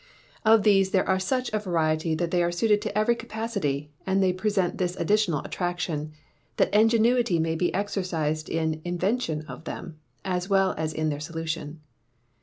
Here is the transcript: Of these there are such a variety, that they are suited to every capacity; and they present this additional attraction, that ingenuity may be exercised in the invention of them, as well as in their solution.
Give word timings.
Of 0.43 0.63
these 0.63 0.89
there 0.89 1.07
are 1.07 1.19
such 1.19 1.53
a 1.53 1.59
variety, 1.59 2.15
that 2.15 2.31
they 2.31 2.41
are 2.41 2.51
suited 2.51 2.81
to 2.81 2.97
every 2.97 3.13
capacity; 3.13 3.91
and 4.03 4.17
they 4.23 4.33
present 4.33 4.79
this 4.79 4.95
additional 4.95 5.43
attraction, 5.43 6.11
that 6.57 6.73
ingenuity 6.73 7.37
may 7.37 7.53
be 7.53 7.71
exercised 7.71 8.49
in 8.49 8.71
the 8.71 8.81
invention 8.83 9.45
of 9.45 9.65
them, 9.65 9.99
as 10.25 10.49
well 10.49 10.73
as 10.75 10.91
in 10.91 11.09
their 11.09 11.19
solution. 11.19 11.81